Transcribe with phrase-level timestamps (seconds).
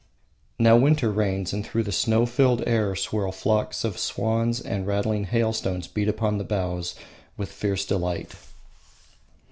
[0.57, 5.25] Now winter reigns, and through the snow filled air swirl flocks of swans and rattling
[5.25, 6.95] hailstones beat upon the boughs
[7.37, 8.33] with fierce delight.